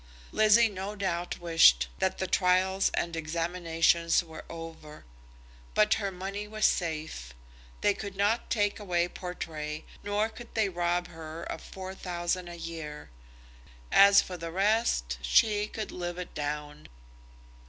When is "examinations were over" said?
3.15-5.05